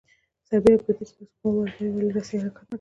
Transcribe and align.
سربېره 0.47 0.81
پر 0.83 0.91
دې 0.97 1.03
چې 1.09 1.13
تاسو 1.17 1.21
قوه 1.39 1.51
واردوئ 1.57 1.89
ولې 1.91 2.09
رسۍ 2.17 2.35
حرکت 2.41 2.55
نه 2.65 2.67
کوي؟ 2.67 2.69